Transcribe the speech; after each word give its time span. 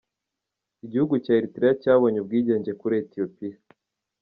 Igihugu 0.85 1.13
cya 1.23 1.33
Eritrea 1.39 1.73
cyabonye 1.81 2.17
ubwigenge 2.19 2.71
kuri 2.81 2.93
Ethiopia. 3.03 3.55